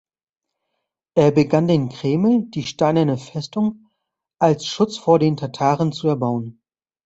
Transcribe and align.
Er 1.13 1.29
begann 1.29 1.67
den 1.67 1.89
Kreml, 1.89 2.47
die 2.49 2.63
steinerne 2.63 3.19
Festung, 3.19 3.85
als 4.39 4.65
Schutz 4.65 4.97
vor 4.97 5.19
den 5.19 5.37
Tataren 5.37 5.91
zu 5.91 6.07
erbauen. 6.07 6.59